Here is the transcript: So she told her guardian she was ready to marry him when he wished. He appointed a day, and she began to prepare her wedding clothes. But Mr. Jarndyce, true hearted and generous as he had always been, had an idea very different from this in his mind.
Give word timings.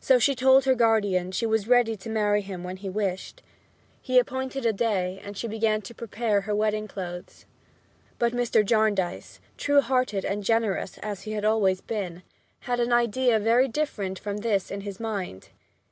So 0.00 0.18
she 0.18 0.34
told 0.34 0.64
her 0.64 0.74
guardian 0.74 1.30
she 1.30 1.46
was 1.46 1.68
ready 1.68 1.94
to 1.96 2.10
marry 2.10 2.40
him 2.42 2.64
when 2.64 2.78
he 2.78 2.88
wished. 2.88 3.42
He 4.00 4.18
appointed 4.18 4.66
a 4.66 4.72
day, 4.72 5.20
and 5.22 5.36
she 5.38 5.46
began 5.46 5.82
to 5.82 5.94
prepare 5.94 6.40
her 6.40 6.52
wedding 6.52 6.88
clothes. 6.88 7.46
But 8.18 8.32
Mr. 8.32 8.66
Jarndyce, 8.66 9.38
true 9.56 9.80
hearted 9.80 10.24
and 10.24 10.42
generous 10.42 10.98
as 10.98 11.22
he 11.22 11.30
had 11.30 11.44
always 11.44 11.80
been, 11.80 12.24
had 12.62 12.80
an 12.80 12.92
idea 12.92 13.38
very 13.38 13.68
different 13.68 14.18
from 14.18 14.38
this 14.38 14.68
in 14.68 14.80
his 14.80 14.98
mind. 14.98 15.50